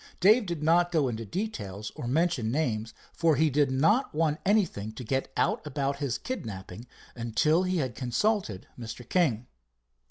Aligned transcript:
Dave 0.19 0.47
did 0.47 0.63
not 0.63 0.91
go 0.91 1.07
into 1.07 1.27
details 1.27 1.91
or 1.95 2.07
mention 2.07 2.49
names, 2.49 2.91
for 3.13 3.35
he 3.35 3.51
did 3.51 3.69
not 3.69 4.15
want 4.15 4.39
anything 4.47 4.91
to 4.93 5.03
get 5.03 5.31
out 5.37 5.61
about 5.63 5.97
his 5.99 6.17
kidnapping 6.17 6.87
until 7.15 7.61
he 7.61 7.77
had 7.77 7.93
consulted 7.93 8.65
Mr. 8.79 9.07
King. 9.07 9.45